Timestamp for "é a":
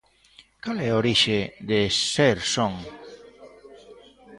0.87-0.97